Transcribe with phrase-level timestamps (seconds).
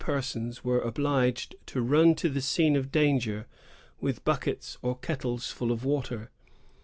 [0.03, 3.45] persons were obliged to run to the scene of danger
[3.99, 6.31] with buckets or kettles full of water.